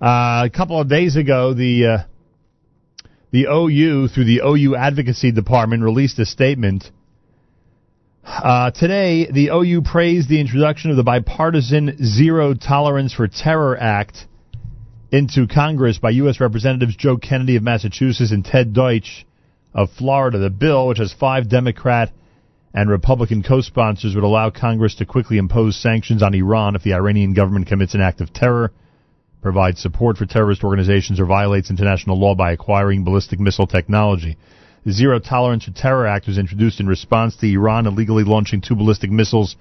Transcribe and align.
Uh, 0.00 0.44
a 0.46 0.50
couple 0.50 0.80
of 0.80 0.88
days 0.88 1.16
ago, 1.16 1.52
the 1.52 1.86
uh, 1.86 1.98
the 3.32 3.44
OU 3.44 4.08
through 4.08 4.24
the 4.24 4.40
OU 4.42 4.74
Advocacy 4.74 5.30
Department 5.30 5.82
released 5.82 6.18
a 6.18 6.24
statement. 6.24 6.90
Uh, 8.24 8.70
today, 8.70 9.30
the 9.30 9.48
OU 9.48 9.82
praised 9.82 10.30
the 10.30 10.40
introduction 10.40 10.90
of 10.90 10.96
the 10.96 11.02
bipartisan 11.02 11.98
Zero 12.02 12.54
Tolerance 12.54 13.12
for 13.12 13.28
Terror 13.28 13.76
Act 13.78 14.26
into 15.12 15.46
Congress 15.46 15.98
by 15.98 16.10
U.S. 16.10 16.40
Representatives 16.40 16.96
Joe 16.96 17.18
Kennedy 17.18 17.56
of 17.56 17.62
Massachusetts 17.62 18.30
and 18.30 18.42
Ted 18.42 18.72
Deutch 18.72 19.26
of 19.74 19.90
Florida. 19.90 20.38
The 20.38 20.48
bill, 20.48 20.88
which 20.88 20.98
has 20.98 21.12
five 21.12 21.50
Democrat 21.50 22.10
and 22.72 22.88
Republican 22.88 23.42
co-sponsors, 23.42 24.14
would 24.14 24.24
allow 24.24 24.48
Congress 24.48 24.94
to 24.94 25.04
quickly 25.04 25.36
impose 25.36 25.76
sanctions 25.76 26.22
on 26.22 26.34
Iran 26.34 26.74
if 26.74 26.84
the 26.84 26.94
Iranian 26.94 27.34
government 27.34 27.66
commits 27.66 27.94
an 27.94 28.00
act 28.00 28.22
of 28.22 28.32
terror, 28.32 28.72
provides 29.42 29.80
support 29.80 30.16
for 30.16 30.26
terrorist 30.26 30.64
organizations, 30.64 31.18
or 31.18 31.26
violates 31.26 31.70
international 31.70 32.18
law 32.18 32.34
by 32.34 32.52
acquiring 32.52 33.04
ballistic 33.04 33.40
missile 33.40 33.66
technology. 33.66 34.36
The 34.84 34.92
Zero 34.92 35.18
Tolerance 35.18 35.64
for 35.64 35.72
Terror 35.72 36.06
Act 36.06 36.26
was 36.26 36.38
introduced 36.38 36.80
in 36.80 36.86
response 36.86 37.36
to 37.36 37.46
Iran 37.46 37.86
illegally 37.86 38.24
launching 38.24 38.60
two 38.60 38.74
ballistic 38.74 39.10
missiles 39.10 39.56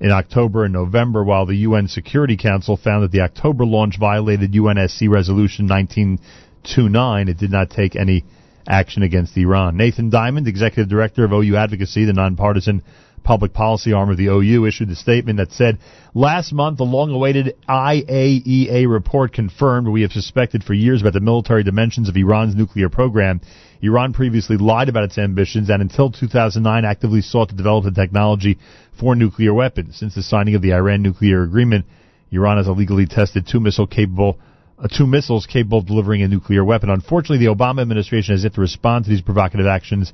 in 0.00 0.10
October 0.10 0.64
and 0.64 0.72
November, 0.72 1.24
while 1.24 1.46
the 1.46 1.56
UN 1.58 1.88
Security 1.88 2.36
Council 2.36 2.76
found 2.76 3.04
that 3.04 3.12
the 3.12 3.20
October 3.20 3.64
launch 3.64 3.98
violated 3.98 4.52
UNSC 4.52 5.08
Resolution 5.08 5.66
1929. 5.68 7.28
It 7.28 7.38
did 7.38 7.50
not 7.50 7.70
take 7.70 7.96
any 7.96 8.24
action 8.66 9.02
against 9.02 9.36
Iran. 9.36 9.76
Nathan 9.76 10.10
Diament, 10.10 10.48
executive 10.48 10.88
director 10.88 11.24
of 11.24 11.32
OU 11.32 11.56
Advocacy, 11.56 12.04
the 12.04 12.12
nonpartisan 12.12 12.82
public 13.22 13.52
policy 13.54 13.92
arm 13.92 14.10
of 14.10 14.16
the 14.16 14.26
OU, 14.26 14.66
issued 14.66 14.90
a 14.90 14.94
statement 14.94 15.38
that 15.38 15.52
said, 15.52 15.78
Last 16.12 16.52
month, 16.52 16.78
the 16.78 16.84
long 16.84 17.10
awaited 17.10 17.56
IAEA 17.68 18.88
report 18.88 19.32
confirmed 19.32 19.86
what 19.86 19.94
we 19.94 20.02
have 20.02 20.12
suspected 20.12 20.62
for 20.62 20.74
years 20.74 21.00
about 21.00 21.14
the 21.14 21.20
military 21.20 21.64
dimensions 21.64 22.08
of 22.08 22.16
Iran's 22.16 22.54
nuclear 22.54 22.88
program. 22.88 23.40
Iran 23.80 24.12
previously 24.12 24.56
lied 24.56 24.88
about 24.88 25.04
its 25.04 25.18
ambitions 25.18 25.68
and 25.70 25.82
until 25.82 26.10
2009 26.10 26.84
actively 26.84 27.20
sought 27.20 27.48
to 27.48 27.56
develop 27.56 27.84
the 27.84 27.90
technology 27.90 28.58
for 28.98 29.14
nuclear 29.14 29.52
weapons. 29.52 29.98
Since 29.98 30.14
the 30.14 30.22
signing 30.22 30.54
of 30.54 30.62
the 30.62 30.74
Iran 30.74 31.02
nuclear 31.02 31.42
agreement, 31.42 31.86
Iran 32.30 32.58
has 32.58 32.68
illegally 32.68 33.06
tested 33.06 33.46
two 33.46 33.60
missile 33.60 33.86
capable 33.86 34.38
Uh, 34.84 34.88
two 34.88 35.06
missiles 35.06 35.46
capable 35.46 35.78
of 35.78 35.86
delivering 35.86 36.22
a 36.22 36.28
nuclear 36.28 36.62
weapon. 36.62 36.90
Unfortunately, 36.90 37.38
the 37.38 37.52
Obama 37.52 37.80
administration 37.80 38.34
has 38.34 38.44
yet 38.44 38.52
to 38.52 38.60
respond 38.60 39.04
to 39.04 39.10
these 39.10 39.22
provocative 39.22 39.66
actions 39.66 40.12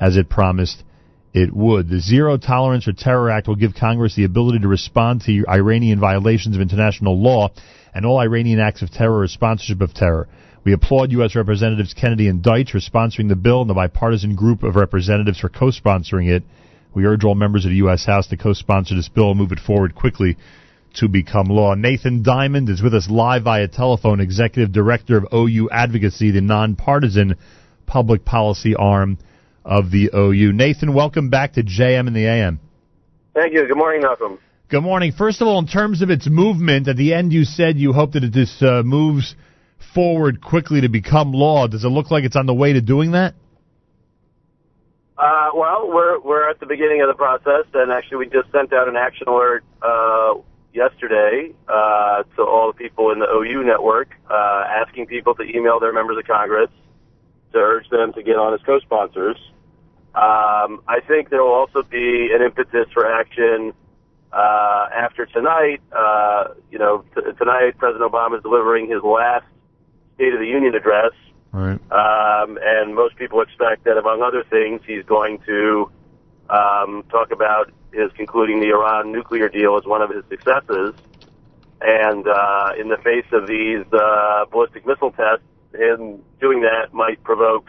as 0.00 0.16
it 0.16 0.28
promised 0.28 0.82
it 1.32 1.54
would. 1.54 1.88
The 1.88 2.00
Zero 2.00 2.36
Tolerance 2.36 2.84
for 2.84 2.92
Terror 2.92 3.30
Act 3.30 3.46
will 3.46 3.54
give 3.54 3.74
Congress 3.76 4.16
the 4.16 4.24
ability 4.24 4.58
to 4.60 4.68
respond 4.68 5.22
to 5.22 5.44
Iranian 5.48 6.00
violations 6.00 6.56
of 6.56 6.62
international 6.62 7.20
law 7.20 7.50
and 7.94 8.04
all 8.04 8.18
Iranian 8.18 8.58
acts 8.58 8.82
of 8.82 8.90
terror 8.90 9.20
or 9.20 9.28
sponsorship 9.28 9.80
of 9.80 9.94
terror. 9.94 10.26
We 10.64 10.72
applaud 10.72 11.12
U.S. 11.12 11.36
Representatives 11.36 11.94
Kennedy 11.94 12.26
and 12.26 12.42
Deutch 12.42 12.72
for 12.72 12.80
sponsoring 12.80 13.28
the 13.28 13.36
bill 13.36 13.60
and 13.60 13.70
the 13.70 13.74
bipartisan 13.74 14.34
group 14.34 14.64
of 14.64 14.74
representatives 14.74 15.38
for 15.38 15.48
co-sponsoring 15.48 16.28
it. 16.28 16.42
We 16.92 17.04
urge 17.04 17.22
all 17.22 17.36
members 17.36 17.64
of 17.64 17.70
the 17.70 17.76
U.S. 17.76 18.04
House 18.04 18.26
to 18.28 18.36
co-sponsor 18.36 18.96
this 18.96 19.08
bill 19.08 19.30
and 19.30 19.38
move 19.38 19.52
it 19.52 19.60
forward 19.60 19.94
quickly 19.94 20.36
to 20.94 21.08
become 21.08 21.46
law. 21.46 21.74
Nathan 21.74 22.22
Diament 22.22 22.68
is 22.68 22.82
with 22.82 22.94
us 22.94 23.08
live 23.10 23.44
via 23.44 23.68
telephone, 23.68 24.20
Executive 24.20 24.72
Director 24.72 25.16
of 25.16 25.26
OU 25.32 25.70
Advocacy, 25.70 26.30
the 26.30 26.40
nonpartisan 26.40 27.36
public 27.86 28.24
policy 28.24 28.74
arm 28.74 29.18
of 29.64 29.90
the 29.90 30.10
OU. 30.14 30.52
Nathan, 30.52 30.94
welcome 30.94 31.30
back 31.30 31.54
to 31.54 31.62
JM 31.62 32.06
and 32.06 32.16
the 32.16 32.26
AM. 32.26 32.60
Thank 33.34 33.52
you. 33.52 33.66
Good 33.66 33.76
morning, 33.76 34.02
Malcolm. 34.02 34.38
Good 34.68 34.82
morning. 34.82 35.12
First 35.12 35.40
of 35.40 35.48
all, 35.48 35.58
in 35.58 35.66
terms 35.66 36.02
of 36.02 36.10
its 36.10 36.28
movement, 36.28 36.88
at 36.88 36.96
the 36.96 37.14
end 37.14 37.32
you 37.32 37.44
said 37.44 37.78
you 37.78 37.92
hope 37.92 38.12
that 38.12 38.24
it 38.24 38.32
this 38.32 38.60
uh, 38.60 38.82
moves 38.84 39.34
forward 39.94 40.42
quickly 40.42 40.82
to 40.82 40.88
become 40.88 41.32
law. 41.32 41.66
Does 41.66 41.84
it 41.84 41.88
look 41.88 42.10
like 42.10 42.24
it's 42.24 42.36
on 42.36 42.46
the 42.46 42.54
way 42.54 42.72
to 42.72 42.80
doing 42.80 43.12
that? 43.12 43.34
Uh, 45.16 45.50
well, 45.54 45.88
we're 45.88 46.20
we're 46.20 46.48
at 46.48 46.60
the 46.60 46.66
beginning 46.66 47.00
of 47.02 47.08
the 47.08 47.14
process, 47.14 47.66
and 47.74 47.90
actually, 47.90 48.18
we 48.18 48.26
just 48.26 48.52
sent 48.52 48.72
out 48.72 48.88
an 48.88 48.96
action 48.96 49.26
alert 49.26 49.64
uh, 49.82 50.34
yesterday 50.78 51.52
uh, 51.68 52.22
to 52.36 52.42
all 52.42 52.72
the 52.72 52.78
people 52.78 53.10
in 53.10 53.18
the 53.18 53.26
OU 53.26 53.64
network, 53.64 54.14
uh, 54.30 54.62
asking 54.66 55.06
people 55.06 55.34
to 55.34 55.42
email 55.42 55.80
their 55.80 55.92
members 55.92 56.16
of 56.16 56.24
Congress 56.24 56.70
to 57.52 57.58
urge 57.58 57.88
them 57.90 58.12
to 58.12 58.22
get 58.22 58.36
on 58.36 58.54
as 58.54 58.60
co-sponsors. 58.64 59.36
Um, 60.14 60.82
I 60.86 61.00
think 61.06 61.30
there 61.30 61.42
will 61.42 61.52
also 61.52 61.82
be 61.82 62.30
an 62.32 62.42
impetus 62.42 62.86
for 62.92 63.04
action 63.06 63.72
uh, 64.32 64.86
after 64.94 65.26
tonight. 65.26 65.80
Uh, 65.92 66.54
you 66.70 66.78
know, 66.78 67.04
t- 67.14 67.22
tonight 67.38 67.76
President 67.78 68.10
Obama 68.10 68.36
is 68.36 68.42
delivering 68.42 68.88
his 68.88 69.02
last 69.02 69.46
State 70.14 70.32
of 70.32 70.40
the 70.40 70.46
Union 70.46 70.74
address. 70.74 71.12
Right. 71.52 71.80
Um, 71.90 72.58
and 72.62 72.94
most 72.94 73.16
people 73.16 73.40
expect 73.40 73.84
that, 73.84 73.96
among 73.96 74.22
other 74.22 74.44
things, 74.48 74.80
he's 74.86 75.04
going 75.04 75.38
to 75.46 75.90
um, 76.50 77.04
talk 77.10 77.30
about 77.30 77.70
his 77.92 78.10
concluding 78.12 78.60
the 78.60 78.68
Iran 78.68 79.12
nuclear 79.12 79.48
deal 79.48 79.76
as 79.76 79.84
one 79.84 80.02
of 80.02 80.10
his 80.10 80.24
successes. 80.28 80.94
And 81.80 82.26
uh, 82.26 82.72
in 82.78 82.88
the 82.88 82.96
face 82.98 83.26
of 83.32 83.46
these 83.46 83.84
uh, 83.92 84.46
ballistic 84.50 84.86
missile 84.86 85.12
tests, 85.12 85.44
him 85.72 86.22
doing 86.40 86.62
that 86.62 86.92
might 86.92 87.22
provoke 87.22 87.68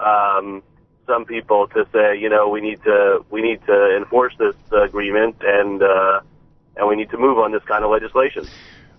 um, 0.00 0.62
some 1.06 1.24
people 1.24 1.68
to 1.68 1.86
say, 1.92 2.18
you 2.18 2.28
know, 2.28 2.48
we 2.48 2.60
need 2.60 2.82
to 2.84 3.24
we 3.30 3.42
need 3.42 3.60
to 3.66 3.96
enforce 3.96 4.34
this 4.38 4.54
agreement 4.72 5.36
and 5.42 5.82
uh, 5.82 6.20
and 6.76 6.88
we 6.88 6.96
need 6.96 7.10
to 7.10 7.18
move 7.18 7.38
on 7.38 7.52
this 7.52 7.62
kind 7.64 7.84
of 7.84 7.90
legislation. 7.90 8.46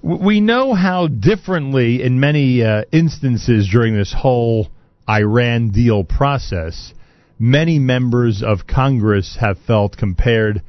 We 0.02 0.40
know 0.40 0.74
how 0.74 1.08
differently, 1.08 2.04
in 2.04 2.20
many 2.20 2.64
uh, 2.64 2.84
instances 2.92 3.68
during 3.70 3.96
this 3.96 4.14
whole 4.14 4.68
Iran 5.10 5.70
deal 5.70 6.04
process, 6.04 6.94
many 7.40 7.80
members 7.80 8.44
of 8.44 8.68
Congress 8.68 9.38
have 9.40 9.58
felt 9.60 9.98
compared 9.98 10.62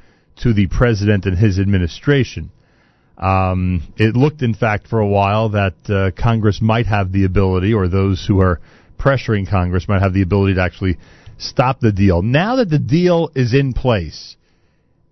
to 0.43 0.53
the 0.53 0.67
president 0.69 1.25
and 1.25 1.37
his 1.37 1.59
administration. 1.59 2.51
Um, 3.17 3.83
it 3.97 4.15
looked, 4.15 4.43
in 4.43 4.55
fact, 4.55 4.87
for 4.87 5.01
a 5.01 5.07
while 5.07 5.51
that 5.51 5.75
uh, 5.89 6.11
Congress 6.21 6.61
might 6.63 6.87
have 6.87 7.11
the 7.11 7.25
ability, 7.25 7.75
or 7.75 7.89
those 7.89 8.25
who 8.27 8.41
are 8.41 8.61
pressuring 8.99 9.49
Congress 9.49 9.89
might 9.89 10.03
have 10.03 10.13
the 10.13 10.23
ability 10.23 10.55
to 10.55 10.63
actually 10.63 10.99
stop 11.39 11.81
the 11.81 11.93
deal. 11.93 12.23
Now 12.23 12.57
that 12.57 12.71
the 12.71 12.79
deal 12.79 13.31
is 13.35 13.55
in 13.55 13.73
place, 13.73 14.37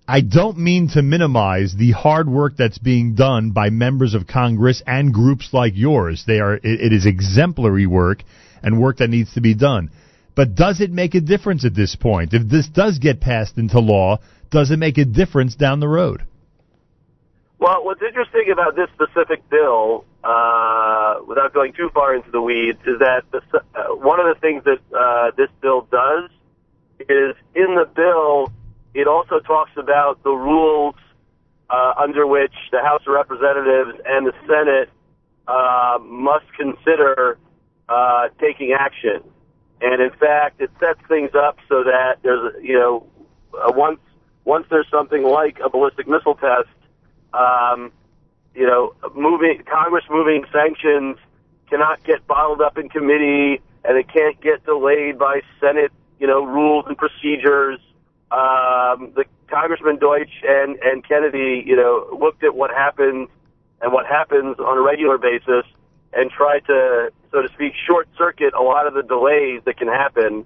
I 0.06 0.20
don't 0.20 0.58
mean 0.58 0.88
to 0.90 1.02
minimize 1.02 1.74
the 1.76 1.90
hard 1.90 2.28
work 2.28 2.56
that's 2.56 2.78
being 2.78 3.16
done 3.16 3.50
by 3.50 3.70
members 3.70 4.14
of 4.14 4.28
Congress 4.28 4.82
and 4.86 5.12
groups 5.12 5.48
like 5.52 5.72
yours. 5.74 6.22
They 6.26 6.38
are 6.38 6.54
it, 6.54 6.62
it 6.62 6.92
is 6.92 7.06
exemplary 7.06 7.86
work 7.86 8.22
and 8.62 8.80
work 8.80 8.98
that 8.98 9.10
needs 9.10 9.34
to 9.34 9.40
be 9.40 9.54
done. 9.54 9.90
But 10.36 10.54
does 10.54 10.82
it 10.82 10.92
make 10.92 11.14
a 11.14 11.20
difference 11.20 11.64
at 11.64 11.74
this 11.74 11.96
point? 11.96 12.34
If 12.34 12.46
this 12.46 12.68
does 12.68 12.98
get 12.98 13.20
passed 13.20 13.56
into 13.56 13.80
law, 13.80 14.18
does 14.50 14.70
it 14.70 14.76
make 14.76 14.98
a 14.98 15.06
difference 15.06 15.56
down 15.56 15.80
the 15.80 15.88
road? 15.88 16.24
Well, 17.58 17.82
what's 17.84 18.02
interesting 18.02 18.52
about 18.52 18.76
this 18.76 18.88
specific 18.92 19.48
bill, 19.48 20.04
uh, 20.22 21.16
without 21.26 21.54
going 21.54 21.72
too 21.72 21.88
far 21.94 22.14
into 22.14 22.30
the 22.30 22.42
weeds, 22.42 22.78
is 22.86 22.98
that 22.98 23.22
the, 23.32 23.40
uh, 23.74 23.94
one 23.96 24.20
of 24.20 24.26
the 24.26 24.38
things 24.38 24.62
that 24.64 24.78
uh, 24.94 25.30
this 25.38 25.48
bill 25.62 25.88
does 25.90 26.30
is 27.00 27.34
in 27.54 27.74
the 27.74 27.88
bill, 27.96 28.52
it 28.92 29.08
also 29.08 29.40
talks 29.40 29.72
about 29.78 30.22
the 30.22 30.32
rules 30.32 30.96
uh, 31.70 31.94
under 31.98 32.26
which 32.26 32.52
the 32.72 32.82
House 32.82 33.00
of 33.06 33.14
Representatives 33.14 33.98
and 34.04 34.26
the 34.26 34.34
Senate 34.46 34.90
uh, 35.48 35.98
must 36.02 36.44
consider 36.58 37.38
uh, 37.88 38.28
taking 38.38 38.76
action. 38.78 39.22
And 39.80 40.00
in 40.00 40.10
fact, 40.10 40.60
it 40.60 40.70
sets 40.80 41.00
things 41.08 41.30
up 41.34 41.58
so 41.68 41.84
that 41.84 42.16
there's, 42.22 42.54
you 42.62 42.78
know, 42.78 43.06
uh, 43.54 43.72
once 43.72 44.00
once 44.44 44.66
there's 44.70 44.88
something 44.90 45.22
like 45.22 45.58
a 45.62 45.68
ballistic 45.68 46.08
missile 46.08 46.36
test, 46.36 46.68
um, 47.34 47.92
you 48.54 48.66
know, 48.66 48.94
moving 49.14 49.62
Congress 49.70 50.04
moving 50.10 50.44
sanctions 50.52 51.18
cannot 51.68 52.02
get 52.04 52.26
bottled 52.26 52.60
up 52.60 52.78
in 52.78 52.88
committee, 52.88 53.60
and 53.84 53.98
it 53.98 54.06
can't 54.12 54.40
get 54.40 54.64
delayed 54.64 55.18
by 55.18 55.40
Senate, 55.60 55.92
you 56.18 56.26
know, 56.26 56.44
rules 56.44 56.84
and 56.88 56.96
procedures. 56.96 57.78
Um, 58.30 59.12
the 59.14 59.24
Congressman 59.48 59.98
Deutch 59.98 60.42
and 60.42 60.76
and 60.82 61.06
Kennedy, 61.06 61.62
you 61.66 61.76
know, 61.76 62.16
looked 62.18 62.42
at 62.44 62.54
what 62.54 62.70
happens 62.70 63.28
and 63.82 63.92
what 63.92 64.06
happens 64.06 64.58
on 64.58 64.78
a 64.78 64.80
regular 64.80 65.18
basis, 65.18 65.64
and 66.16 66.30
try 66.30 66.60
to, 66.60 67.12
so 67.30 67.42
to 67.42 67.48
speak, 67.52 67.74
short 67.86 68.08
circuit 68.16 68.54
a 68.54 68.62
lot 68.62 68.86
of 68.86 68.94
the 68.94 69.02
delays 69.02 69.60
that 69.66 69.76
can 69.76 69.88
happen. 69.88 70.44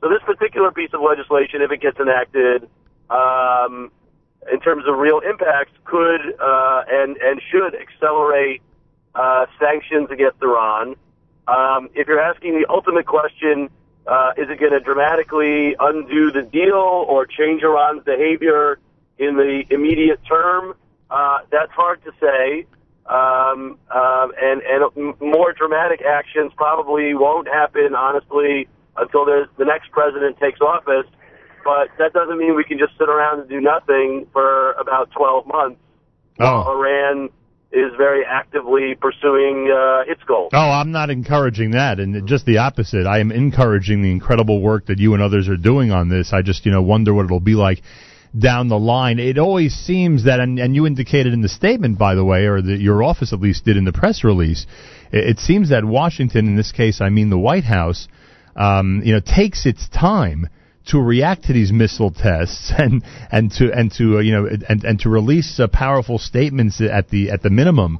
So 0.00 0.08
this 0.08 0.22
particular 0.24 0.72
piece 0.72 0.90
of 0.94 1.00
legislation, 1.02 1.60
if 1.60 1.70
it 1.70 1.80
gets 1.80 2.00
enacted, 2.00 2.68
um, 3.10 3.90
in 4.50 4.58
terms 4.60 4.84
of 4.88 4.96
real 4.96 5.20
impacts, 5.20 5.72
could 5.84 6.22
uh, 6.40 6.82
and 6.88 7.16
and 7.18 7.42
should 7.50 7.74
accelerate 7.74 8.62
uh, 9.14 9.44
sanctions 9.58 10.08
against 10.10 10.42
Iran. 10.42 10.96
Um, 11.46 11.90
if 11.94 12.08
you're 12.08 12.20
asking 12.20 12.58
the 12.58 12.66
ultimate 12.70 13.06
question, 13.06 13.68
uh, 14.06 14.32
is 14.38 14.48
it 14.48 14.58
going 14.58 14.72
to 14.72 14.80
dramatically 14.80 15.76
undo 15.78 16.30
the 16.30 16.42
deal 16.42 16.74
or 16.74 17.26
change 17.26 17.62
Iran's 17.62 18.04
behavior 18.04 18.78
in 19.18 19.36
the 19.36 19.64
immediate 19.68 20.20
term? 20.26 20.74
Uh, 21.10 21.40
that's 21.50 21.72
hard 21.72 22.02
to 22.04 22.12
say. 22.20 22.66
Um, 23.10 23.76
um, 23.90 24.30
and 24.40 24.62
and 24.62 25.20
more 25.20 25.52
dramatic 25.52 26.00
actions 26.00 26.52
probably 26.56 27.12
won't 27.12 27.48
happen, 27.48 27.92
honestly, 27.96 28.68
until 28.96 29.24
there's 29.26 29.48
the 29.58 29.64
next 29.64 29.90
president 29.90 30.38
takes 30.38 30.60
office. 30.60 31.10
But 31.64 31.88
that 31.98 32.12
doesn't 32.12 32.38
mean 32.38 32.54
we 32.54 32.62
can 32.62 32.78
just 32.78 32.96
sit 32.98 33.08
around 33.08 33.40
and 33.40 33.48
do 33.48 33.60
nothing 33.60 34.26
for 34.32 34.72
about 34.72 35.10
12 35.10 35.46
months. 35.46 35.80
Oh. 36.38 36.72
Iran 36.72 37.30
is 37.72 37.92
very 37.98 38.24
actively 38.24 38.94
pursuing 38.94 39.70
uh, 39.70 40.10
its 40.10 40.22
goals. 40.24 40.50
Oh, 40.52 40.70
I'm 40.70 40.92
not 40.92 41.10
encouraging 41.10 41.72
that, 41.72 42.00
and 42.00 42.26
just 42.26 42.46
the 42.46 42.58
opposite. 42.58 43.06
I 43.06 43.18
am 43.18 43.30
encouraging 43.30 44.02
the 44.02 44.10
incredible 44.10 44.60
work 44.60 44.86
that 44.86 44.98
you 44.98 45.14
and 45.14 45.22
others 45.22 45.48
are 45.48 45.56
doing 45.56 45.90
on 45.90 46.08
this. 46.08 46.32
I 46.32 46.42
just, 46.42 46.64
you 46.64 46.72
know, 46.72 46.82
wonder 46.82 47.12
what 47.12 47.26
it'll 47.26 47.40
be 47.40 47.54
like 47.54 47.82
down 48.38 48.68
the 48.68 48.78
line. 48.78 49.18
It 49.18 49.38
always 49.38 49.74
seems 49.74 50.24
that, 50.24 50.40
and, 50.40 50.58
and 50.58 50.74
you 50.74 50.86
indicated 50.86 51.32
in 51.32 51.40
the 51.40 51.48
statement, 51.48 51.98
by 51.98 52.14
the 52.14 52.24
way, 52.24 52.46
or 52.46 52.62
that 52.62 52.80
your 52.80 53.02
office 53.02 53.32
at 53.32 53.40
least 53.40 53.64
did 53.64 53.76
in 53.76 53.84
the 53.84 53.92
press 53.92 54.22
release, 54.22 54.66
it, 55.12 55.30
it 55.30 55.38
seems 55.38 55.70
that 55.70 55.84
Washington, 55.84 56.46
in 56.46 56.56
this 56.56 56.72
case, 56.72 57.00
I 57.00 57.08
mean 57.08 57.30
the 57.30 57.38
White 57.38 57.64
House, 57.64 58.08
um, 58.56 59.02
you 59.04 59.12
know, 59.12 59.20
takes 59.20 59.66
its 59.66 59.88
time 59.88 60.48
to 60.86 60.98
react 60.98 61.44
to 61.44 61.52
these 61.52 61.72
missile 61.72 62.10
tests 62.10 62.72
and 62.78 63.04
and 63.30 63.50
to 63.52 63.72
and 63.72 63.92
to 63.92 64.18
uh, 64.18 64.20
you 64.20 64.32
know 64.32 64.46
and 64.46 64.84
and 64.84 65.00
to 65.00 65.08
release 65.08 65.60
uh, 65.60 65.68
powerful 65.68 66.18
statements 66.18 66.80
at 66.80 67.08
the 67.10 67.30
at 67.30 67.42
the 67.42 67.50
minimum 67.50 67.98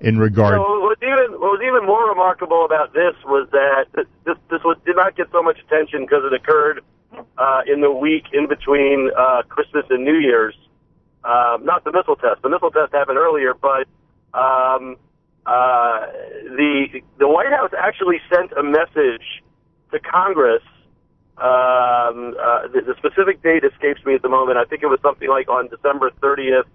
in 0.00 0.18
regard. 0.18 0.56
So 0.56 0.60
what 0.60 0.80
was 0.80 0.98
even 1.02 1.40
what 1.40 1.52
was 1.52 1.62
even 1.62 1.86
more 1.86 2.08
remarkable 2.08 2.64
about 2.64 2.92
this 2.92 3.14
was 3.24 3.48
that 3.52 3.86
this 3.94 4.36
this 4.50 4.60
was, 4.64 4.76
did 4.84 4.96
not 4.96 5.16
get 5.16 5.28
so 5.32 5.42
much 5.42 5.58
attention 5.66 6.02
because 6.02 6.24
it 6.24 6.32
occurred 6.32 6.82
uh, 7.36 7.62
in 7.66 7.80
the 7.80 7.90
week 7.90 8.24
in 8.32 8.48
between 8.48 9.10
uh, 9.16 9.42
Christmas 9.48 9.84
and 9.90 10.04
New 10.04 10.18
Year's. 10.18 10.54
Um, 11.24 11.64
not 11.64 11.84
the 11.84 11.92
missile 11.92 12.16
test. 12.16 12.42
The 12.42 12.48
missile 12.48 12.70
test 12.70 12.92
happened 12.92 13.18
earlier, 13.18 13.52
but 13.52 13.86
um, 14.32 14.96
uh, 15.44 16.06
the 16.44 17.02
the 17.18 17.28
White 17.28 17.50
House 17.50 17.70
actually 17.76 18.20
sent 18.30 18.52
a 18.52 18.62
message 18.62 19.42
to 19.90 19.98
Congress 19.98 20.62
um, 21.38 22.34
uh, 22.34 22.66
the, 22.74 22.82
the 22.82 22.94
specific 22.98 23.42
date 23.42 23.62
escapes 23.62 24.04
me 24.04 24.14
at 24.14 24.22
the 24.22 24.28
moment. 24.28 24.58
I 24.58 24.64
think 24.64 24.82
it 24.82 24.86
was 24.86 24.98
something 25.02 25.28
like 25.28 25.48
on 25.48 25.68
December 25.68 26.10
30th 26.20 26.66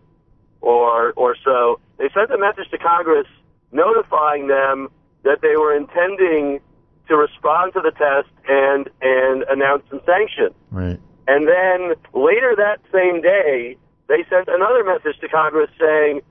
or 0.62 1.12
or 1.18 1.36
so. 1.44 1.82
They 1.98 2.08
sent 2.14 2.32
a 2.32 2.38
message 2.38 2.72
to 2.72 2.78
Congress 2.78 3.28
notifying 3.74 4.48
them 4.48 4.88
that 5.24 5.42
they 5.42 5.58
were 5.58 5.76
intending 5.76 6.62
to 7.08 7.16
respond 7.16 7.74
to 7.74 7.82
the 7.82 7.92
test 7.92 8.30
and 8.48 8.90
and 9.02 9.44
announce 9.50 9.84
some 9.90 10.02
sanctions. 10.06 10.56
Right. 10.72 11.00
And 11.28 11.48
then 11.48 11.96
later 12.14 12.54
that 12.58 12.80
same 12.92 13.22
day, 13.22 13.78
they 14.08 14.26
sent 14.30 14.48
another 14.48 14.84
message 14.84 15.20
to 15.22 15.30
Congress 15.30 15.70
saying, 15.80 16.22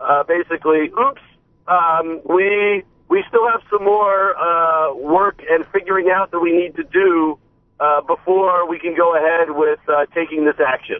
uh, 0.00 0.24
basically, 0.24 0.90
"Oops, 0.90 1.22
um, 1.68 2.20
we 2.24 2.82
we 3.08 3.24
still 3.28 3.48
have 3.48 3.62
some 3.70 3.84
more 3.84 4.36
uh, 4.36 4.94
work 4.94 5.42
and 5.48 5.64
figuring 5.72 6.10
out 6.10 6.30
that 6.32 6.40
we 6.40 6.52
need 6.52 6.76
to 6.76 6.84
do." 6.84 7.38
uh, 7.80 8.02
before 8.02 8.68
we 8.68 8.78
can 8.78 8.94
go 8.94 9.16
ahead 9.16 9.56
with 9.56 9.80
uh, 9.88 10.06
taking 10.14 10.44
this 10.44 10.56
action. 10.64 10.98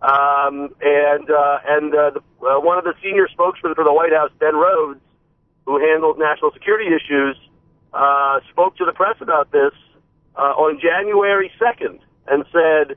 Um, 0.00 0.74
and 0.80 1.28
uh, 1.28 1.58
and 1.66 1.94
uh, 1.94 2.10
the, 2.10 2.20
uh, 2.46 2.60
one 2.60 2.78
of 2.78 2.84
the 2.84 2.94
senior 3.02 3.28
spokesmen 3.28 3.74
for 3.74 3.84
the 3.84 3.92
White 3.92 4.12
House, 4.12 4.30
Ben 4.38 4.54
Rhodes, 4.54 5.00
who 5.66 5.78
handles 5.78 6.16
national 6.18 6.52
security 6.52 6.86
issues, 6.86 7.36
uh, 7.92 8.40
spoke 8.50 8.76
to 8.76 8.84
the 8.84 8.92
press 8.92 9.16
about 9.20 9.50
this 9.52 9.72
uh, 10.36 10.54
on 10.54 10.80
January 10.80 11.50
2nd 11.60 11.98
and 12.28 12.44
said, 12.52 12.96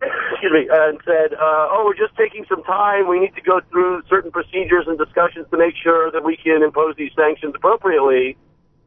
excuse 0.00 0.52
me, 0.52 0.68
and 0.70 1.00
said, 1.04 1.34
uh, 1.34 1.68
oh, 1.70 1.84
we're 1.84 1.96
just 1.96 2.16
taking 2.16 2.44
some 2.48 2.62
time. 2.64 3.08
We 3.08 3.20
need 3.20 3.34
to 3.34 3.42
go 3.42 3.60
through 3.70 4.02
certain 4.08 4.30
procedures 4.30 4.86
and 4.86 4.98
discussions 4.98 5.46
to 5.50 5.58
make 5.58 5.74
sure 5.76 6.10
that 6.10 6.24
we 6.24 6.36
can 6.36 6.62
impose 6.62 6.96
these 6.96 7.12
sanctions 7.16 7.54
appropriately. 7.56 8.36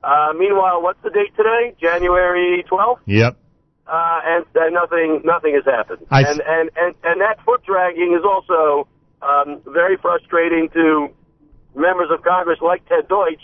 Uh, 0.03 0.33
meanwhile, 0.37 0.81
what's 0.81 1.01
the 1.03 1.09
date 1.09 1.35
today? 1.37 1.75
January 1.79 2.63
12th? 2.69 2.99
Yep. 3.05 3.37
Uh, 3.85 4.19
and, 4.25 4.45
and 4.55 4.73
nothing, 4.73 5.21
nothing 5.25 5.53
has 5.55 5.65
happened. 5.65 6.05
I 6.09 6.21
and, 6.21 6.41
and, 6.41 6.69
and, 6.75 6.95
and 7.03 7.21
that 7.21 7.43
foot 7.45 7.63
dragging 7.65 8.17
is 8.17 8.23
also, 8.25 8.87
um, 9.21 9.61
very 9.67 9.97
frustrating 9.97 10.69
to 10.73 11.09
members 11.75 12.09
of 12.11 12.23
Congress 12.23 12.59
like 12.61 12.87
Ted 12.87 13.07
Deutch, 13.07 13.41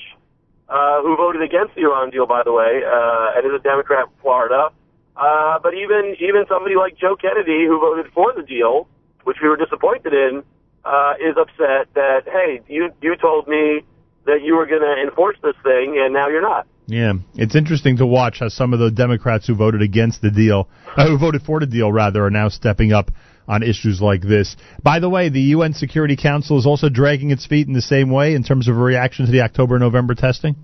uh, 0.69 1.01
who 1.01 1.17
voted 1.17 1.41
against 1.41 1.75
the 1.75 1.81
Iran 1.81 2.11
deal, 2.11 2.27
by 2.27 2.43
the 2.43 2.53
way, 2.53 2.81
uh, 2.85 3.35
and 3.35 3.45
is 3.45 3.59
a 3.59 3.63
Democrat 3.63 4.05
from 4.05 4.21
Florida. 4.21 4.69
Uh, 5.17 5.59
but 5.59 5.73
even, 5.73 6.15
even 6.19 6.45
somebody 6.47 6.75
like 6.75 6.97
Joe 6.97 7.15
Kennedy, 7.15 7.65
who 7.65 7.79
voted 7.79 8.11
for 8.13 8.33
the 8.33 8.43
deal, 8.43 8.87
which 9.23 9.37
we 9.41 9.49
were 9.49 9.57
disappointed 9.57 10.13
in, 10.13 10.43
uh, 10.85 11.13
is 11.19 11.35
upset 11.35 11.93
that, 11.95 12.21
hey, 12.25 12.61
you, 12.67 12.91
you 13.01 13.15
told 13.17 13.47
me 13.47 13.81
that 14.25 14.41
you 14.43 14.55
were 14.55 14.65
going 14.65 14.81
to 14.81 14.95
enforce 15.01 15.37
this 15.43 15.55
thing, 15.63 15.99
and 15.99 16.13
now 16.13 16.29
you're 16.29 16.41
not. 16.41 16.67
Yeah, 16.85 17.13
it's 17.35 17.55
interesting 17.55 17.97
to 17.97 18.05
watch 18.05 18.39
how 18.39 18.49
some 18.49 18.73
of 18.73 18.79
the 18.79 18.89
Democrats 18.89 19.45
who 19.45 19.55
voted 19.55 19.81
against 19.81 20.21
the 20.21 20.31
deal, 20.31 20.67
uh, 20.97 21.07
who 21.07 21.17
voted 21.19 21.43
for 21.43 21.59
the 21.59 21.67
deal 21.67 21.91
rather, 21.91 22.25
are 22.25 22.31
now 22.31 22.49
stepping 22.49 22.93
up 22.93 23.11
on 23.49 23.63
issues 23.63 23.99
like 23.99 24.21
this. 24.21 24.55
By 24.81 24.99
the 24.99 25.09
way, 25.09 25.29
the 25.29 25.41
UN 25.57 25.73
Security 25.73 26.15
Council 26.15 26.59
is 26.59 26.67
also 26.67 26.87
dragging 26.87 27.31
its 27.31 27.47
feet 27.47 27.67
in 27.67 27.73
the 27.73 27.81
same 27.81 28.11
way 28.11 28.35
in 28.35 28.43
terms 28.43 28.67
of 28.67 28.77
a 28.77 28.79
reaction 28.79 29.25
to 29.25 29.31
the 29.31 29.41
October-November 29.41 30.13
testing. 30.13 30.55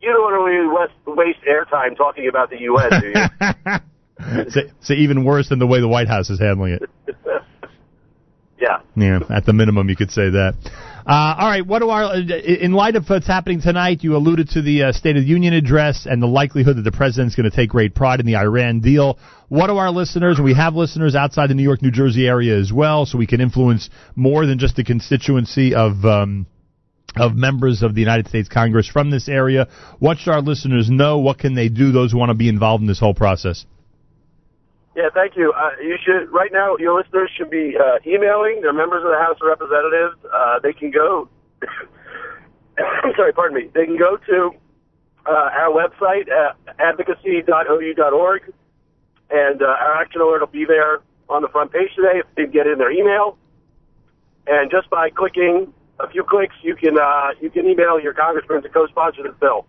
You 0.00 0.12
don't 0.12 0.22
want 0.22 0.96
to 1.04 1.12
waste 1.12 1.40
airtime 1.46 1.94
talking 1.94 2.26
about 2.26 2.48
the 2.48 2.58
UN, 2.60 3.00
do 3.00 3.08
you? 3.08 4.50
so, 4.50 4.60
so 4.80 4.94
even 4.94 5.24
worse 5.24 5.50
than 5.50 5.58
the 5.58 5.66
way 5.66 5.80
the 5.80 5.88
White 5.88 6.08
House 6.08 6.30
is 6.30 6.40
handling 6.40 6.72
it. 6.72 6.82
yeah. 8.58 8.80
Yeah, 8.96 9.20
at 9.28 9.44
the 9.44 9.52
minimum, 9.52 9.90
you 9.90 9.96
could 9.96 10.10
say 10.10 10.30
that. 10.30 10.54
Uh, 11.06 11.34
all 11.38 11.48
right, 11.48 11.66
what 11.66 11.78
do 11.78 11.88
our 11.88 12.14
in 12.14 12.72
light 12.72 12.94
of 12.94 13.08
what's 13.08 13.26
happening 13.26 13.62
tonight? 13.62 14.02
You 14.02 14.16
alluded 14.16 14.50
to 14.50 14.62
the 14.62 14.84
uh, 14.84 14.92
State 14.92 15.16
of 15.16 15.22
the 15.22 15.28
Union 15.28 15.54
address 15.54 16.06
and 16.08 16.22
the 16.22 16.26
likelihood 16.26 16.76
that 16.76 16.82
the 16.82 16.92
president's 16.92 17.34
going 17.34 17.50
to 17.50 17.56
take 17.56 17.70
great 17.70 17.94
pride 17.94 18.20
in 18.20 18.26
the 18.26 18.36
Iran 18.36 18.80
deal. 18.80 19.18
What 19.48 19.68
do 19.68 19.78
our 19.78 19.90
listeners, 19.90 20.36
and 20.36 20.44
we 20.44 20.54
have 20.54 20.74
listeners 20.74 21.14
outside 21.14 21.48
the 21.48 21.54
New 21.54 21.62
York, 21.62 21.80
New 21.80 21.90
Jersey 21.90 22.28
area 22.28 22.58
as 22.58 22.70
well, 22.70 23.06
so 23.06 23.16
we 23.16 23.26
can 23.26 23.40
influence 23.40 23.88
more 24.14 24.44
than 24.44 24.58
just 24.58 24.76
the 24.76 24.84
constituency 24.84 25.74
of. 25.74 26.04
Um, 26.04 26.46
of 27.16 27.34
members 27.34 27.82
of 27.82 27.92
the 27.92 28.00
United 28.00 28.28
States 28.28 28.48
Congress 28.48 28.86
from 28.86 29.10
this 29.10 29.28
area. 29.28 29.66
What 29.98 30.18
should 30.18 30.32
our 30.32 30.40
listeners 30.40 30.88
know? 30.88 31.18
What 31.18 31.40
can 31.40 31.56
they 31.56 31.68
do? 31.68 31.90
Those 31.90 32.12
who 32.12 32.18
want 32.18 32.30
to 32.30 32.36
be 32.36 32.48
involved 32.48 32.82
in 32.82 32.86
this 32.86 33.00
whole 33.00 33.14
process. 33.14 33.66
Yeah, 34.96 35.08
thank 35.14 35.36
you. 35.36 35.52
Uh, 35.52 35.70
you 35.80 35.96
should 36.04 36.32
right 36.32 36.50
now. 36.52 36.76
Your 36.78 36.98
listeners 36.98 37.30
should 37.36 37.50
be 37.50 37.76
uh, 37.78 37.98
emailing 38.06 38.60
their 38.62 38.72
members 38.72 39.04
of 39.04 39.10
the 39.10 39.18
House 39.18 39.36
of 39.40 39.46
Representatives. 39.46 40.16
Uh, 40.32 40.58
they 40.62 40.72
can 40.72 40.90
go. 40.90 41.28
I'm 42.78 43.12
sorry, 43.16 43.32
pardon 43.32 43.56
me. 43.56 43.70
They 43.72 43.84
can 43.86 43.96
go 43.96 44.16
to 44.16 44.50
uh, 45.26 45.30
our 45.30 45.70
website 45.70 46.28
at 46.28 46.56
advocacy.ou.org, 46.80 48.52
and 49.30 49.62
uh, 49.62 49.66
our 49.66 50.00
action 50.00 50.20
alert 50.20 50.40
will 50.40 50.46
be 50.48 50.64
there 50.64 51.00
on 51.28 51.42
the 51.42 51.48
front 51.48 51.72
page 51.72 51.94
today 51.94 52.18
if 52.18 52.26
they 52.36 52.46
get 52.46 52.66
in 52.66 52.78
their 52.78 52.90
email. 52.90 53.38
And 54.46 54.70
just 54.70 54.90
by 54.90 55.10
clicking 55.10 55.72
a 56.00 56.08
few 56.08 56.24
clicks, 56.24 56.54
you 56.62 56.74
can 56.74 56.98
uh, 56.98 57.30
you 57.40 57.50
can 57.50 57.66
email 57.66 58.00
your 58.00 58.14
congressman 58.14 58.62
to 58.62 58.68
co-sponsor 58.68 59.22
this 59.22 59.34
bill. 59.38 59.66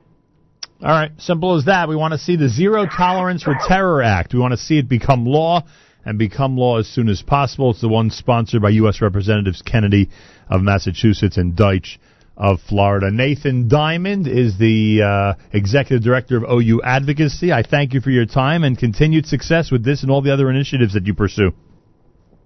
All 0.84 0.90
right, 0.90 1.12
simple 1.20 1.58
as 1.58 1.66
that. 1.66 1.88
We 1.88 1.96
want 1.96 2.14
to 2.14 2.18
see 2.18 2.38
the 2.38 2.50
Zero 2.50 2.88
Tolerance 2.88 3.44
for 3.44 3.56
Terror 3.68 4.02
Act. 4.02 4.34
We 4.34 4.40
want 4.40 4.54
to 4.54 4.58
see 4.58 4.80
it 4.80 4.90
become 4.90 5.28
law 5.28 5.64
and 6.04 6.18
become 6.18 6.58
law 6.58 6.80
as 6.80 6.88
soon 6.88 7.08
as 7.08 7.22
possible. 7.22 7.70
It's 7.70 7.82
the 7.82 7.88
one 7.88 8.10
sponsored 8.10 8.64
by 8.64 8.70
U.S. 8.72 9.00
Representatives 9.00 9.62
Kennedy 9.62 10.10
of 10.50 10.62
Massachusetts 10.62 11.38
and 11.38 11.56
Deutch 11.56 12.00
of 12.36 12.60
Florida. 12.62 13.12
Nathan 13.12 13.68
Diament 13.68 14.26
is 14.26 14.58
the 14.58 15.04
uh, 15.04 15.44
executive 15.54 16.04
director 16.04 16.38
of 16.38 16.50
OU 16.52 16.82
Advocacy. 16.82 17.54
I 17.54 17.62
thank 17.62 17.94
you 17.94 18.02
for 18.02 18.10
your 18.10 18.26
time 18.26 18.64
and 18.64 18.76
continued 18.76 19.28
success 19.28 19.70
with 19.70 19.86
this 19.86 20.02
and 20.02 20.12
all 20.12 20.24
the 20.24 20.34
other 20.34 20.50
initiatives 20.50 20.96
that 20.96 21.06
you 21.06 21.14
pursue. 21.14 21.52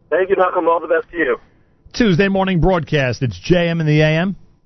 Thank 0.09 0.29
you, 0.29 0.35
Malcolm. 0.37 0.67
All 0.67 0.81
the 0.81 0.87
best 0.87 1.09
to 1.11 1.17
you. 1.17 1.37
Tuesday 1.93 2.27
morning 2.27 2.59
broadcast. 2.59 3.23
It's 3.23 3.39
JM 3.39 3.79
in 3.79 3.87
the 3.87 4.01
AM. 4.01 4.35